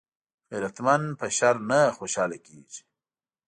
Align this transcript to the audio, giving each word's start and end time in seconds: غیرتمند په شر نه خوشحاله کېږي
غیرتمند 0.51 1.05
په 1.19 1.25
شر 1.37 1.55
نه 1.69 1.79
خوشحاله 1.97 2.37
کېږي 2.45 2.81